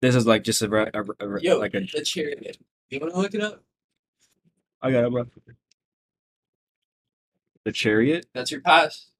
[0.00, 1.80] This is like just a, re- a, re- a yo, like a.
[1.80, 2.58] the chariot.
[2.90, 3.62] You want to look it up?
[4.80, 5.26] I got it, bro.
[7.64, 8.26] The chariot.
[8.32, 9.10] That's your pass.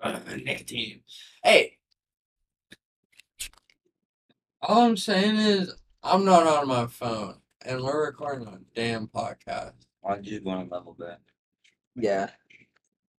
[0.00, 1.00] Uh, Nick team.
[1.42, 1.76] Hey.
[4.62, 9.72] All I'm saying is I'm not on my phone, and we're recording a damn podcast.
[10.08, 11.20] I did you want to level that.
[11.94, 12.30] Yeah,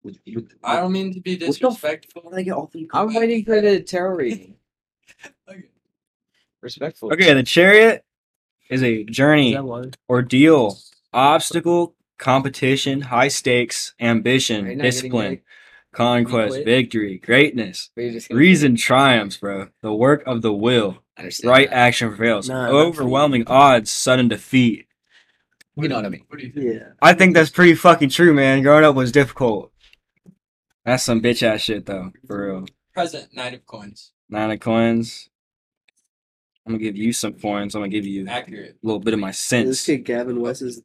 [0.04, 2.32] With, with, I don't mean to be What the f- disrespectful.
[2.36, 4.56] I get all the I'm waiting for the tarot reading.
[5.50, 5.64] Okay.
[6.62, 7.12] Respectful.
[7.14, 8.04] Okay, the chariot
[8.70, 9.58] is a journey,
[10.10, 10.78] ordeal,
[11.14, 15.42] obstacle, competition, high stakes, ambition, not discipline,
[15.94, 19.70] conquest, victory, greatness, Or you gonna- reason triumphs, bro.
[19.82, 21.00] The work of the will.
[21.44, 21.76] Right that.
[21.76, 22.48] action prevails.
[22.48, 24.88] Nah, Overwhelming odds, sudden defeat.
[25.76, 26.24] You know what I mean.
[26.28, 26.74] What do you think?
[26.76, 26.90] Yeah.
[27.02, 28.62] I think that's pretty fucking true, man.
[28.64, 29.72] Growing up was difficult.
[30.88, 32.66] That's some bitch ass shit though, for real.
[32.94, 34.14] Present nine of coins.
[34.30, 35.30] Nine of coins.
[36.66, 37.76] I'm gonna give you some coins.
[37.76, 38.78] I'm gonna give you a Accurate.
[38.82, 39.68] little bit of my sense.
[39.68, 39.98] This sense.
[39.98, 40.82] kid Gavin West is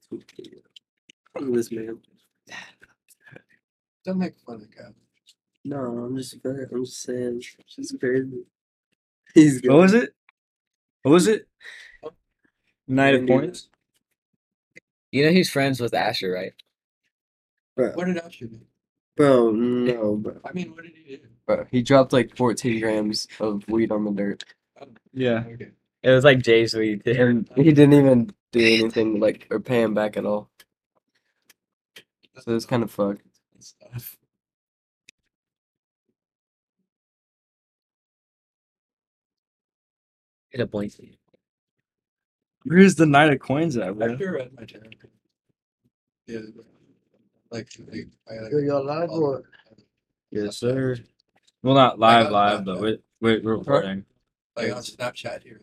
[1.40, 2.00] this man.
[4.04, 4.92] Don't make fun of God.
[5.64, 8.42] No, I'm just I'm just saying she's crazy.
[9.34, 9.70] He's good.
[9.70, 10.10] What was it?
[11.04, 11.46] What was it?
[12.88, 13.68] Nine of Didn't coins.
[15.12, 16.54] You know he's friends with Asher, right?
[17.76, 18.58] Bro, What did Usher do?
[19.16, 20.40] Bro, no, bro.
[20.44, 21.22] I mean, what did he do?
[21.46, 24.44] Bro, he dropped like 14 grams of weed on the dirt.
[25.12, 25.44] Yeah.
[25.46, 25.70] Oh, okay.
[26.02, 27.06] It was like Jay's weed.
[27.06, 30.50] And he didn't even do anything like or pay him back at all.
[32.40, 33.22] So it's kind of fucked.
[33.60, 34.16] Stuff.
[40.50, 40.94] Hit a blink.
[42.64, 44.16] Where's the nine of coins at, I bro?
[44.18, 44.90] sure uh, read my tarot.
[46.26, 46.40] Yeah.
[47.52, 48.52] Like, like, I like.
[48.64, 49.42] Y'all live or?
[50.30, 50.96] Yes, sir.
[51.62, 52.80] Well, not live, got live, that, but yeah.
[52.80, 54.04] we're, we're, we're recording.
[54.56, 55.60] Like on Snapchat here.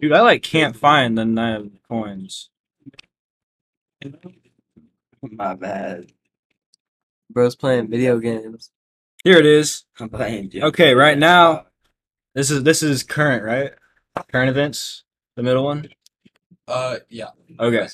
[0.00, 2.50] Dude, I like can't find the nine coins.
[5.20, 6.12] My bad.
[7.30, 8.70] Bro's playing video games.
[9.24, 9.86] Here it is.
[9.98, 10.52] I'm playing.
[10.54, 11.66] Okay, right now,
[12.36, 13.72] this is this is current, right?
[14.30, 15.02] Current events.
[15.34, 15.88] The middle one.
[16.68, 17.30] Uh, yeah.
[17.58, 17.88] Okay.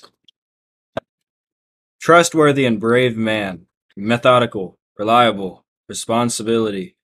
[2.04, 3.64] Trustworthy and brave man.
[3.96, 6.96] Methodical, reliable, responsibility,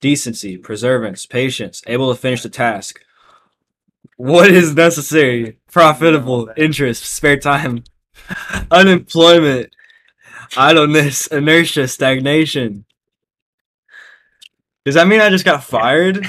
[0.00, 3.00] decency, perseverance, patience, able to finish the task.
[4.16, 5.58] What is necessary?
[5.72, 7.82] Profitable, interest, spare time,
[8.70, 9.74] unemployment,
[10.56, 12.84] idleness, inertia, stagnation.
[14.84, 16.24] Does that mean I just got fired?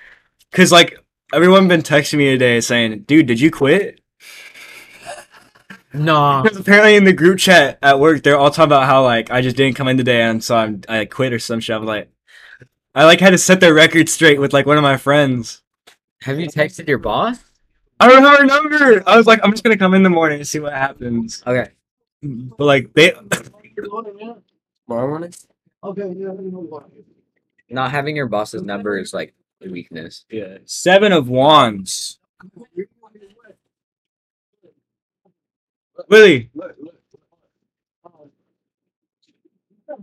[0.52, 0.98] Cause like
[1.34, 4.01] everyone been texting me today saying, "Dude, did you quit?"
[5.94, 6.40] No.
[6.42, 9.40] Because apparently in the group chat at work, they're all talking about how like I
[9.42, 11.76] just didn't come in today and so I'm I quit or some shit.
[11.76, 12.08] I'm like,
[12.94, 15.62] I like had to set their record straight with like one of my friends.
[16.22, 17.38] Have you texted your boss?
[18.00, 19.02] I don't have her number.
[19.06, 21.42] I was like, I'm just gonna come in the morning and see what happens.
[21.46, 21.68] Okay.
[22.22, 23.12] But like they,
[24.86, 25.32] Tomorrow morning?
[25.84, 26.88] Okay, yeah, let me know what.
[27.70, 30.24] Not having your boss's number is like a weakness.
[30.30, 32.18] yeah, seven of wands.
[36.08, 36.94] Willie, Look, look.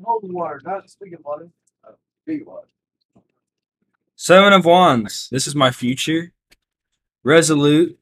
[0.04, 1.50] Holy water, not speaking water.
[2.26, 2.68] Big water.
[4.16, 5.30] seven of wands.
[5.32, 6.32] This is my future.
[7.24, 7.98] Resolute,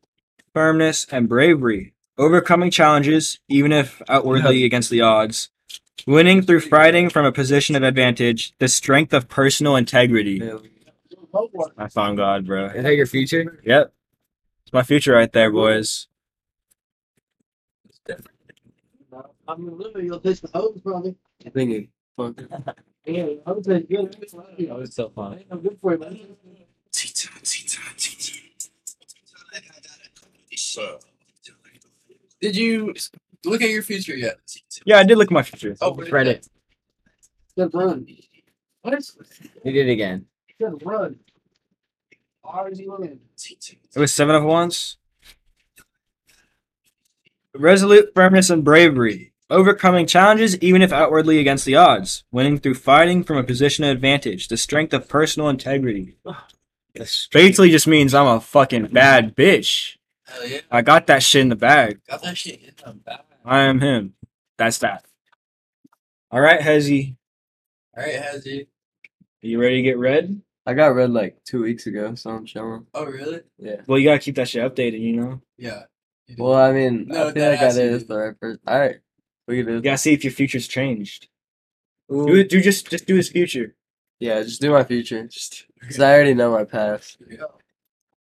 [0.53, 1.93] firmness, and bravery.
[2.17, 5.49] Overcoming challenges, even if outwardly against the odds.
[6.05, 8.53] Winning through fighting from a position of advantage.
[8.59, 10.41] The strength of personal integrity.
[10.43, 10.57] Yeah.
[11.77, 12.65] I found God, bro.
[12.67, 13.59] Is that your future?
[13.63, 13.93] Yep.
[14.63, 16.07] It's my future right there, boys.
[19.47, 21.15] I mean, literally, you'll taste the hose, probably.
[21.45, 22.75] I think it fuck.
[23.05, 24.17] Yeah, I would say good.
[24.69, 25.41] Oh, it's so fun.
[25.49, 26.19] I'm good for you, man.
[32.41, 32.93] Did you
[33.45, 34.39] look at your future yet?
[34.85, 35.75] Yeah, I did look at my future.
[35.81, 36.37] Oh, what is Read it?
[36.37, 36.49] it.
[37.55, 38.05] Good run.
[38.81, 39.17] What is?
[39.63, 40.25] You did it again.
[40.59, 41.19] Good run.
[42.43, 43.19] Already running.
[43.49, 44.97] It was seven of wands.
[47.57, 49.33] Resolute firmness and bravery.
[49.49, 52.23] Overcoming challenges, even if outwardly against the odds.
[52.31, 54.47] Winning through fighting from a position of advantage.
[54.47, 56.17] The strength of personal integrity.
[57.31, 59.97] Basically just means I'm a fucking bad bitch.
[60.25, 60.61] Hell yeah.
[60.69, 61.99] I got that shit in the bag.
[62.09, 63.21] Got that shit in the bag.
[63.45, 64.13] I am him.
[64.57, 65.05] That's that.
[66.29, 67.15] All right, Hezzy.
[67.95, 68.67] All right, has you?
[69.43, 70.41] Are you ready to get read?
[70.65, 72.85] I got read like two weeks ago, so I'm chilling.
[72.93, 73.41] Oh, really?
[73.57, 73.81] Yeah.
[73.87, 75.41] Well, you gotta keep that shit updated, you know?
[75.57, 75.83] Yeah.
[76.27, 76.43] You do.
[76.43, 78.07] Well, I mean, No, I feel like I that's did you.
[78.07, 78.59] the right person.
[78.67, 78.97] All right,
[79.47, 81.27] we can do You gotta see if your future's changed.
[82.11, 82.25] Ooh.
[82.25, 83.75] Do, do just just do his future.
[84.19, 85.23] Yeah, just do my future.
[85.27, 87.17] Just because I already know my past.
[87.29, 87.43] Yeah.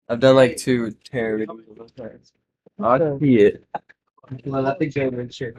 [0.08, 1.60] I've done like two terrible.
[2.80, 3.64] I see it.
[4.46, 5.54] Well, I think you're in sure.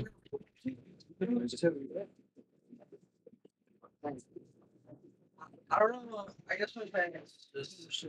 [5.68, 6.26] I don't know.
[6.50, 7.12] I guess my thing
[7.54, 8.06] is just.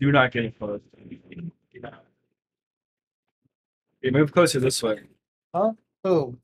[0.00, 0.80] Do not get close.
[4.04, 4.98] You move closer this way.
[5.54, 5.72] Huh?
[6.04, 6.36] Oh,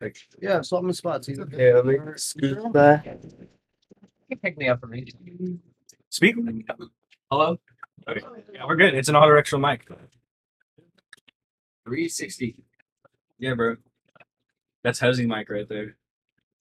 [0.00, 1.28] Like, yeah, swap my spots.
[1.28, 1.46] Either.
[1.52, 3.04] Yeah, let me scoot back.
[3.04, 3.46] You
[4.30, 5.06] can pick me up from me.
[6.08, 6.36] speak.
[7.30, 7.58] Hello?
[8.08, 8.20] Okay.
[8.54, 8.94] Yeah, we're good.
[8.94, 9.86] It's an auto-directional mic.
[11.84, 12.56] 360.
[13.38, 13.76] Yeah, bro.
[14.82, 15.96] That's housing mic right there.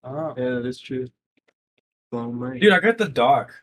[0.03, 0.33] Oh.
[0.37, 1.07] Yeah, that's true.
[2.11, 2.59] Long mic.
[2.59, 3.53] Dude, I got the dock.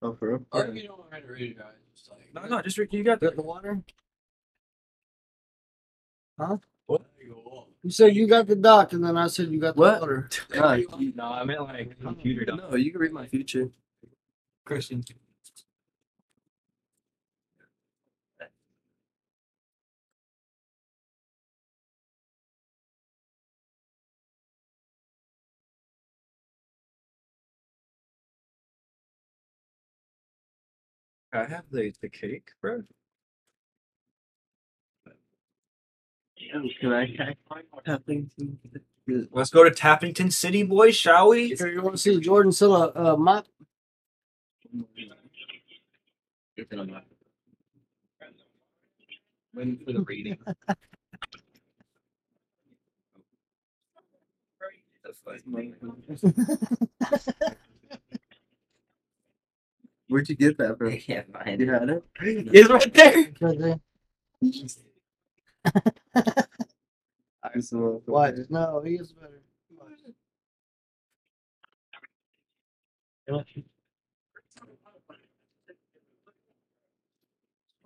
[0.00, 0.46] Oh, for real?
[0.52, 1.72] Or if you don't want to read it, guys.
[1.96, 2.32] Just like.
[2.32, 3.32] No, no, just you got the.
[3.32, 3.82] the water?
[6.38, 7.02] What?
[7.84, 10.00] You said you got the dock, and then I said you got the What?
[10.02, 10.28] water.
[10.54, 10.76] Nah,
[11.16, 12.70] No, I meant like computer dock.
[12.72, 13.70] no, you can read my future.
[14.66, 15.04] Christian.
[31.32, 32.82] I have the the cake, bro.
[36.80, 37.34] Can I
[37.84, 38.30] tapping?
[39.32, 41.54] Let's go to Tappington City, boys, shall we?
[41.54, 43.46] Here, you want to see Jordan sell a uh, mop?
[49.54, 50.38] Waiting for the reading.
[60.08, 60.98] Where'd you get that from?
[61.06, 61.60] Yeah, fine.
[61.60, 62.04] You had it?
[62.20, 63.32] It's right there.
[63.40, 63.80] Right there.
[67.44, 68.36] I saw What?
[68.50, 69.42] No, he is better.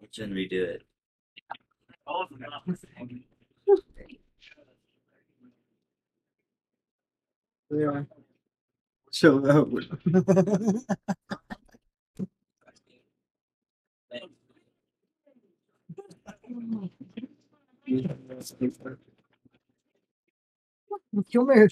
[0.01, 0.83] We shouldn't redo it.
[7.71, 8.05] Yeah.
[9.13, 9.71] Show out.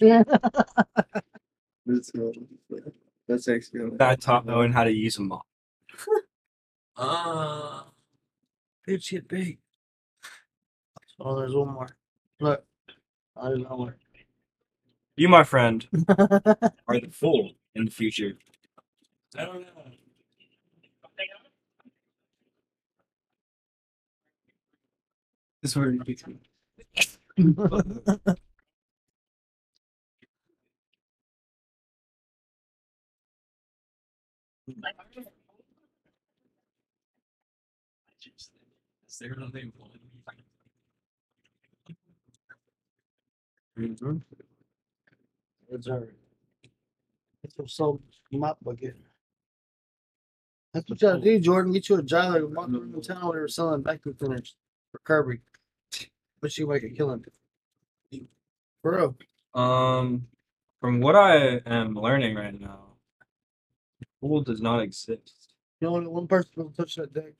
[0.00, 0.24] Here.
[1.86, 2.12] That's,
[3.28, 3.90] that's actually.
[4.00, 5.46] I taught Owen how to use a mop.
[6.96, 7.90] Ah, Uh,
[8.88, 9.58] Bitch, get big.
[11.20, 11.88] Oh, there's one more.
[12.40, 12.64] Look.
[13.36, 13.96] I don't know where.
[15.16, 18.34] You, my friend, are the fool in the future.
[19.36, 19.68] I don't know.
[25.62, 26.36] This word beats me.
[27.36, 27.56] Is
[39.20, 39.72] there nothing
[45.68, 46.08] It's our.
[47.42, 48.96] It's a soap mop bucket.
[50.72, 51.72] That's what you gotta do, Jordan.
[51.72, 54.28] Get you a jar like around the town were selling vacuum for
[54.98, 55.38] Kirby.
[56.40, 57.24] But you make a killing.
[58.82, 59.16] For real.
[59.54, 60.26] Um,
[60.80, 62.80] from what I am learning right now,
[64.20, 65.52] pool does not exist.
[65.80, 67.34] You only one person will touch that deck.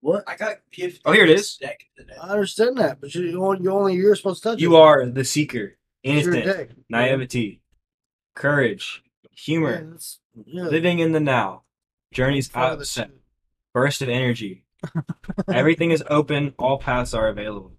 [0.00, 0.24] What?
[0.26, 1.00] I got gifted.
[1.06, 1.56] Oh, here it is.
[1.56, 2.12] Deck today.
[2.20, 4.62] I understand that, but you, you only, you only you're supposed to touch it.
[4.62, 6.76] You are the seeker, It's your innocent, deck.
[6.90, 7.62] naivety,
[8.34, 9.02] courage,
[9.32, 10.64] humor, that's- yeah.
[10.64, 11.62] living in the now,
[12.12, 13.10] journeys Follow out the set,
[13.72, 14.63] burst of energy.
[15.52, 17.76] Everything is open, all paths are available.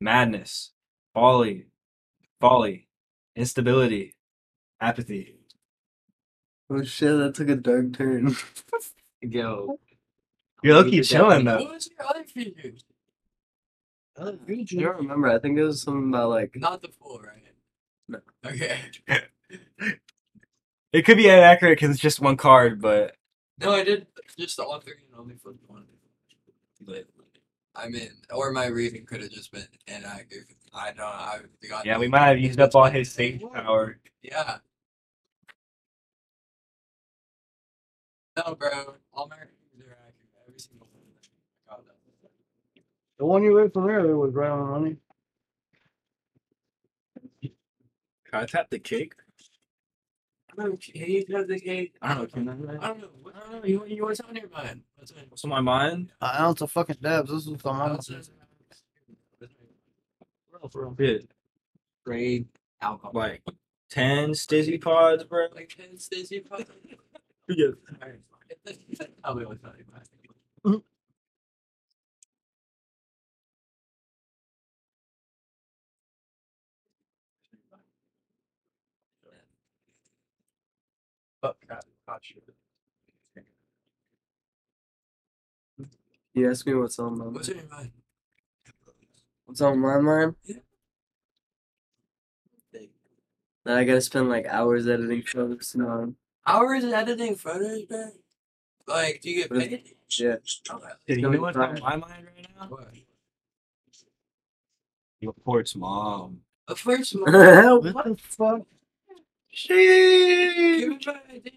[0.00, 0.72] Madness,
[1.14, 1.66] folly,
[2.40, 2.88] folly,
[3.36, 4.16] instability,
[4.80, 5.38] apathy.
[6.70, 8.34] Oh shit, that took a dark turn.
[9.20, 9.78] Yo.
[10.62, 11.62] You're lucky chilling though.
[11.62, 12.84] What was your other figures?
[14.18, 15.28] Uh, I don't remember.
[15.28, 16.56] I think it was something about like.
[16.56, 17.42] Not the fool, right?
[18.08, 18.20] No.
[18.46, 18.78] Okay.
[20.92, 23.16] It could be inaccurate because it's just one card, but
[23.60, 24.06] No, I did
[24.38, 25.86] just all three and only flipped one.
[26.86, 27.06] But
[27.74, 30.46] I mean, or my reading could have just been inaccurate.
[30.74, 31.04] I i don't know.
[31.04, 33.98] I got yeah, we might have used up all his stage power.
[34.22, 34.58] Yeah.
[38.36, 38.96] No, bro.
[39.12, 40.14] All my readings are accurate.
[40.48, 41.02] Every single one.
[41.68, 42.30] I got that.
[43.18, 44.96] The one you read from earlier was right on money.
[47.42, 47.52] Can
[48.42, 49.14] I tap the cake?
[50.58, 50.78] I don't know.
[50.80, 51.94] He does the cake.
[52.02, 52.52] I don't know.
[52.54, 52.84] Can I?
[52.84, 53.08] I don't know.
[53.22, 53.64] What- I don't know.
[53.68, 54.82] You, you what's on your mind?
[55.28, 56.12] What's on my mind?
[56.20, 57.30] An ounce of fucking dabs.
[57.30, 58.08] This is the your month.
[58.10, 58.28] mind?
[60.96, 61.30] Bit
[62.04, 62.46] Grade
[62.80, 63.12] alcohol.
[63.14, 63.42] like
[63.90, 65.48] ten stizzy pods, bro.
[65.54, 66.64] Like ten Stacey Puff.
[67.48, 67.68] Yeah.
[68.02, 68.20] Alright.
[69.24, 70.82] Tell me what's on your mind.
[81.42, 82.42] Fuck, God, God, shit.
[86.34, 87.60] You ask me what's on my What's mind.
[87.60, 87.92] on your mind?
[89.46, 90.34] What's on my mind?
[90.44, 90.56] Yeah.
[93.64, 95.74] That I gotta spend like hours editing photos.
[95.76, 96.14] No.
[96.46, 98.10] Hours editing photos, bro.
[98.86, 99.94] Like, do you get paid?
[100.18, 100.36] Yeah.
[100.70, 100.88] Okay.
[101.06, 102.66] Dude, you know what's on my mind right now?
[102.68, 102.88] What?
[105.20, 106.40] Your port's mom.
[106.68, 107.32] A first what
[107.94, 108.60] What the fuck?
[109.68, 111.52] Give me my idea.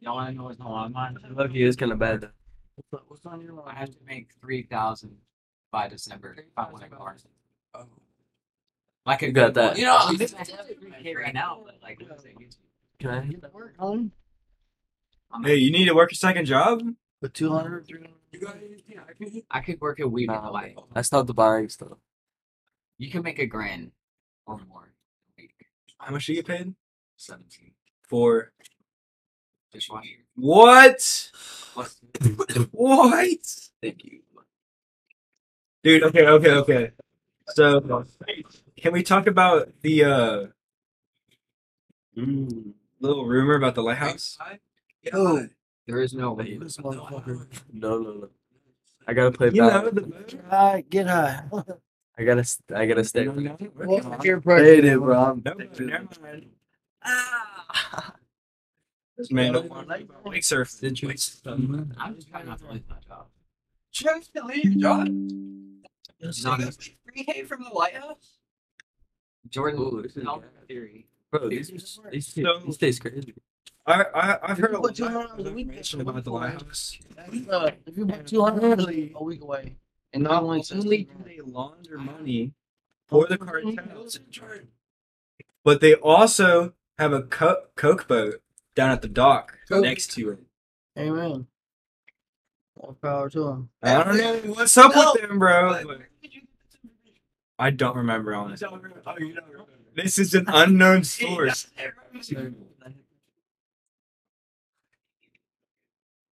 [0.00, 1.18] Y'all want to know what's on my mind?
[1.32, 2.20] lowkey It's kind of bad.
[2.22, 2.30] though.
[2.76, 5.16] What's on- What's on your I have to make three thousand
[5.72, 6.34] by December.
[6.38, 7.22] If I want to go hard.
[7.74, 7.86] oh.
[9.06, 9.68] Like a You got good one.
[9.74, 9.78] that.
[9.78, 10.28] You know, I I'm have
[10.80, 12.56] three K right now, but like, what does it get you?
[12.98, 13.26] Can I?
[13.26, 14.10] Get work, homie.
[15.32, 16.82] I'm Hey, you need to work a second job?
[17.22, 18.12] With 200, 300.
[18.32, 20.74] You got anything I can I could work a week in Nah, Hawaii.
[20.94, 21.98] That's not the buying stuff.
[22.98, 23.92] You can make a grand
[24.46, 24.92] or more
[25.38, 25.54] a week.
[25.98, 26.74] How much do you get paid?
[27.16, 27.72] Seventeen.
[28.08, 28.75] For Dishwasher.
[30.34, 31.30] What?
[32.72, 33.38] What?
[33.82, 34.20] thank you.
[35.82, 36.90] Dude, okay, okay, okay.
[37.48, 38.04] So,
[38.76, 40.46] can we talk about the uh
[42.16, 44.38] mm, little rumor about the lighthouse?
[45.02, 45.46] Yo,
[45.86, 46.58] There is no way.
[46.82, 46.90] No,
[47.72, 48.28] no, no.
[49.06, 49.84] I gotta play You back.
[49.84, 51.44] know the High, get high.
[52.18, 52.44] I gotta.
[52.74, 53.26] I gotta stay.
[53.26, 55.18] What's your Hey, dude, bro.
[55.22, 56.46] I'm- No, never mind.
[57.04, 57.04] This
[59.30, 61.08] man don't wake surf, did you?
[61.08, 61.14] I'm
[62.14, 63.26] just trying not to lose my job.
[63.92, 65.08] Just to leave your job.
[66.42, 68.38] Not a- Three K from the Lighthouse.
[69.48, 71.06] Jordan, Ooh, this is tell me theory.
[71.30, 71.68] Bro, these,
[72.10, 73.34] these, So- these taste crazy.
[73.86, 76.98] I, I I've heard a lot of a information about the a week lighthouse.
[77.48, 79.76] Uh, if you put two hundred a week away,
[80.12, 82.52] and Not only only do they launder money
[83.06, 84.18] for the cartels,
[85.62, 88.42] but they also have a co- coke boat
[88.76, 90.38] down at the dock next to it.
[90.96, 91.48] Amen.
[92.80, 93.70] More power to him.
[93.82, 95.80] I don't know what's up with them, bro.
[97.58, 98.68] I don't remember honestly.
[99.94, 101.68] This is an unknown source.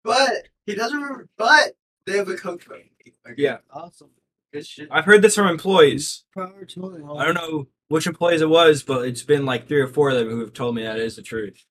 [0.04, 1.28] But he doesn't remember.
[1.38, 1.72] But
[2.06, 2.66] they have a coke.
[2.70, 3.34] Okay.
[3.38, 4.10] Yeah, Awesome.
[4.52, 4.88] Good shit.
[4.90, 6.24] I've heard this from employees.
[6.34, 7.10] Power to him.
[7.10, 10.16] I don't know which employees it was, but it's been like three or four of
[10.16, 11.64] them who have told me that is the truth.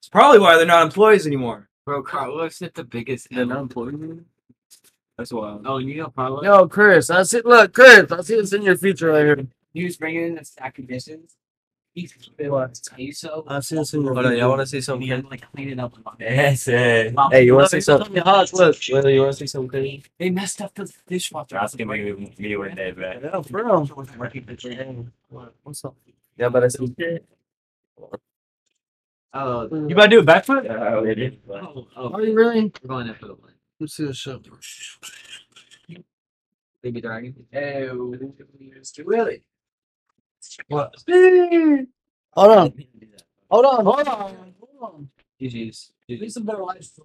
[0.00, 1.68] It's probably why they're not employees anymore.
[1.84, 3.28] Bro, Carlos hit the biggest.
[3.30, 4.24] They're not employed.
[5.18, 5.66] That's wild.
[5.66, 6.42] Oh, you know Carlos?
[6.44, 7.42] Yo, Chris, I see.
[7.44, 9.46] Look, Chris, I see this in your future right here.
[9.74, 11.36] He was bringing in a stack of dishes.
[11.92, 13.44] He's been say so.
[13.48, 14.40] I see this in your Hold on, future.
[14.40, 15.02] y'all want to see something?
[15.02, 15.94] he had to like clean it up.
[15.96, 16.30] and all that.
[16.30, 17.10] Yes, eh.
[17.12, 18.08] Mom, Hey, you want to see something?
[18.08, 20.04] on the hot Look, Willie, you want to see something crazy?
[20.18, 21.56] They messed up the dishwasher.
[21.56, 23.20] Asking me, me one day, bro.
[23.22, 23.86] Yeah, for real.
[25.64, 25.96] What's up?
[26.38, 26.94] Yeah, but I see.
[29.32, 30.68] Oh, You about to do a backflip?
[30.68, 32.72] Uh, it is, but- oh, oh, Are you really?
[32.82, 33.52] we're going after the one.
[33.78, 34.40] Let's see the show.
[36.82, 37.34] Baby dragon.
[37.54, 38.14] Oh,
[39.04, 39.42] really?
[40.68, 40.94] What?
[42.34, 42.72] Hold on.
[43.50, 43.84] Hold on.
[43.84, 44.54] Hold on.
[44.60, 45.10] Hold on.
[45.40, 45.92] GG's.
[46.08, 46.98] These some better lives.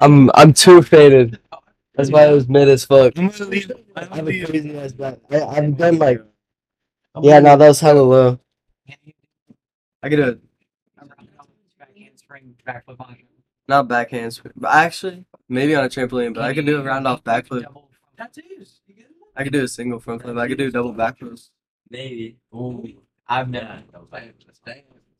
[0.00, 1.38] I'm I'm too faded.
[1.94, 3.14] That's why it was mid as fuck.
[3.18, 3.70] I'm gonna leave.
[3.96, 4.48] I'm I gonna have a leave.
[4.48, 5.18] crazy ass back.
[5.30, 6.22] I, I've done like.
[7.22, 8.40] Yeah, no, that was hella low.
[10.02, 10.40] I get do it.
[11.78, 13.16] Back handspring, backflip on.
[13.68, 16.32] Not backhands, but actually maybe on a trampoline.
[16.34, 17.66] But I could do a round off backflip.
[18.16, 18.80] Tattoos.
[19.36, 20.36] I could do a single front flip.
[20.36, 21.50] I could do a double backflip.
[21.90, 22.38] Maybe.
[22.54, 22.84] Ooh,
[23.26, 23.82] I've never.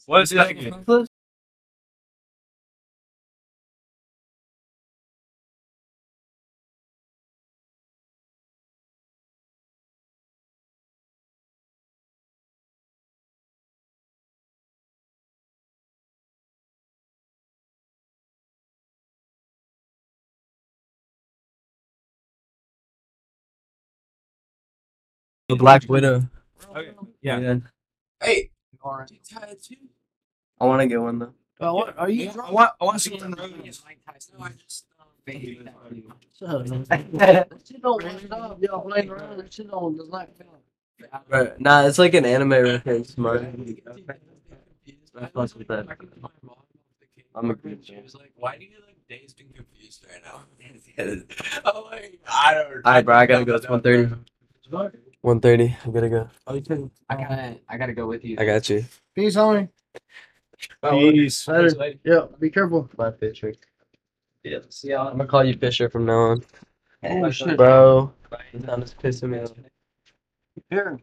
[0.07, 0.59] What's that?
[0.59, 1.09] Front flips?
[25.49, 26.29] The Black Widow.
[26.77, 26.91] Okay.
[27.23, 27.57] Yeah.
[28.23, 28.51] Hey,
[28.85, 29.11] Alright.
[29.25, 29.77] tattoo.
[30.61, 31.33] I want to get one though.
[31.59, 32.73] Uh, what, are you I want.
[32.79, 33.75] I want to see the road.
[36.39, 36.87] Shut up, man.
[37.15, 38.59] That shit don't wind up.
[38.61, 39.39] Y'all playing around.
[39.39, 40.51] That shit don't does not count.
[41.29, 41.59] Right.
[41.59, 43.17] Nah, it's like an anime reference.
[43.17, 43.77] Man.
[45.19, 45.87] I fuck with that.
[47.35, 50.43] I'm a good She was like, "Why do you look dazed and confused right now?"
[51.65, 52.85] I'm like, I don't.
[52.85, 53.17] Alright, bro.
[53.17, 53.55] I gotta go.
[53.55, 55.05] It's 1.30.
[55.29, 55.77] 1.30.
[55.85, 56.31] I'm gonna go.
[56.47, 56.55] Oh,
[57.11, 58.37] I gotta, I gotta go with you.
[58.39, 58.85] I got you.
[59.15, 59.69] Peace, homie.
[60.83, 61.47] Oh, Peace.
[61.47, 61.99] Later.
[62.03, 62.89] Yeah, be careful.
[62.97, 63.53] My Fisher.
[64.43, 64.61] Yeah.
[64.71, 65.09] See y'all.
[65.09, 66.45] I'm gonna call you Fisher from now on.
[67.05, 67.59] Oh, shit.
[67.59, 68.13] Bro.
[68.53, 69.53] He's not just pissing me off.
[70.71, 70.99] Here.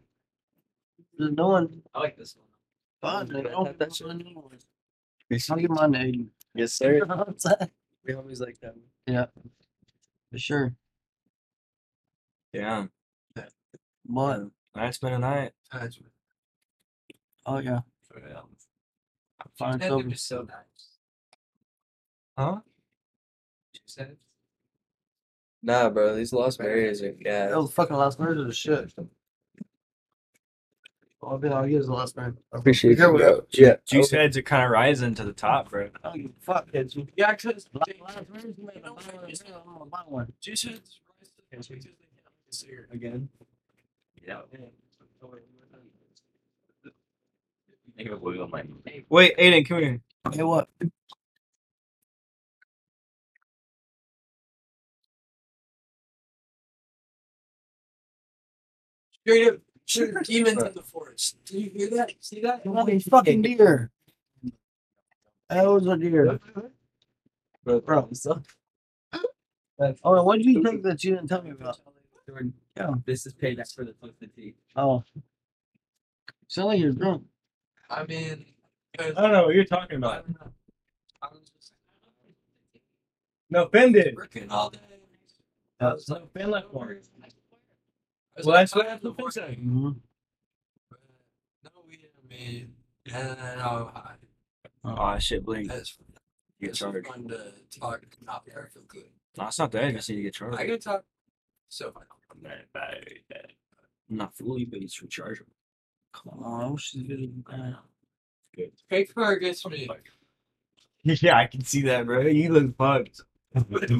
[1.18, 2.46] Just doing I like this one.
[3.00, 3.28] fun.
[3.28, 3.36] man.
[3.36, 5.50] Can I Don't tap that that shit?
[5.50, 6.26] I'll give mine to Aiden.
[6.54, 6.94] Yes, sir.
[6.94, 7.70] You know what I'm saying?
[8.04, 8.74] We always like that.
[9.06, 9.26] Yeah.
[10.32, 10.74] For sure.
[12.52, 12.86] Yeah.
[14.08, 15.52] But, Nice spend a night.
[17.46, 17.80] oh, yeah.
[19.58, 20.98] Fine, That so- dude is so nice.
[22.38, 22.60] Huh?
[23.72, 24.16] Two cents.
[25.62, 26.14] Nah, bro.
[26.14, 27.50] These Lost Berries are gas.
[27.50, 28.92] That was fucking last bird are the shit.
[31.22, 32.36] I'll be like, here's the last bird.
[32.52, 33.18] Appreciate Be careful.
[33.18, 33.46] you, bro.
[33.52, 33.76] Yeah.
[33.86, 35.88] Juice heads are kind of rising to the top, bro.
[36.04, 36.96] I don't give a fuck, kids.
[37.16, 40.32] Yeah, because Last bird, you made a buy one, I'm gonna buy one.
[40.40, 40.78] Jesus
[41.52, 41.60] Again.
[41.60, 41.60] Yeah.
[41.60, 41.90] Think
[42.80, 43.45] of a wiggle my
[49.08, 50.00] Wait, Aiden, come here.
[50.32, 50.68] Hey, what?
[59.26, 59.56] straight up
[59.86, 61.36] shoot demons in the forest.
[61.44, 62.12] Do you hear that?
[62.20, 62.64] See that?
[62.64, 63.90] Bloody fucking deer.
[65.48, 66.38] That was a deer.
[67.64, 68.08] Bro.
[70.04, 71.78] Oh, what did you think that you didn't tell me about?
[72.76, 72.94] Yeah.
[73.04, 74.54] This is payback for the twisted tea.
[74.74, 75.02] Oh.
[76.48, 77.24] Sound like you're drunk.
[77.90, 78.44] I mean,
[78.98, 80.26] I don't know what you're talking I about.
[80.26, 80.52] don't know.
[81.22, 81.72] I was just
[83.50, 84.16] No, Ben did.
[84.16, 84.78] working all day.
[85.80, 86.88] Uh, I was like, Finn left one.
[88.44, 89.58] Well, that's what I happened to have Finn to said.
[89.58, 89.96] Mhm.
[91.64, 92.74] No, we didn't mean.
[93.12, 94.14] And then I,
[94.84, 95.70] Oh shit, blink.
[95.72, 95.96] it's,
[96.58, 97.06] You get it's charged.
[97.06, 99.10] fun to talk not very feel good.
[99.36, 99.84] No, it's not that.
[99.84, 100.58] I just need to get charged.
[100.58, 101.04] I can talk.
[101.68, 102.04] So fine.
[102.44, 103.36] I'm uh,
[104.08, 105.46] not fully, but it's rechargeable.
[106.12, 107.20] Come on, wish you could
[107.50, 107.76] have
[108.88, 109.88] Pay for against me.
[111.04, 112.22] yeah, I can see that, bro.
[112.22, 113.20] You look fucked.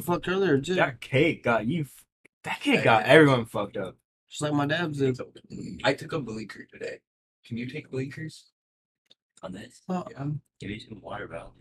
[0.04, 0.74] fucked earlier, too.
[0.74, 1.82] That cake got you.
[1.82, 2.04] f-
[2.44, 3.96] That cake got everyone fucked up.
[4.28, 5.18] Just like my dad's did.
[5.84, 6.98] I took a blinker today.
[7.44, 8.46] Can you take blinkers?
[9.42, 10.18] On this, Oh, Yeah.
[10.22, 11.52] Um, give me some water, bro.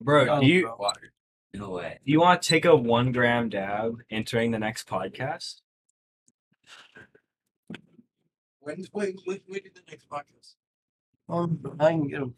[0.00, 1.12] Bro, Oh, do you water?
[1.58, 1.98] No way.
[2.04, 5.60] do you want to take a one gram dab entering the next podcast?
[8.60, 10.54] When when when when do the next podcast?
[11.28, 11.50] Oh,
[11.80, 12.34] I can get him.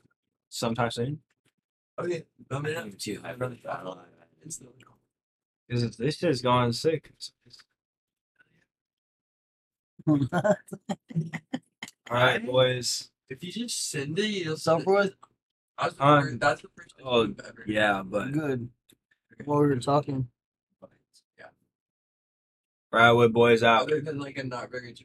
[0.50, 1.20] Sometime soon.
[1.98, 3.20] Okay, I'm in it too.
[3.24, 4.00] I'd rather battle
[4.44, 4.74] instantly.
[5.68, 7.10] Because this shit's going sick.
[10.08, 10.20] All
[12.10, 13.10] right, boys.
[13.28, 15.02] If you just send it, you'll What's up, bro?
[15.78, 18.70] That's the Uh, first- that's the first thing oh, you've ever- Yeah, but Good.
[19.44, 20.28] While we were talking.
[21.38, 21.46] Yeah.
[22.90, 23.82] Briarwood boys out.
[23.82, 25.04] Other than like a not very charged.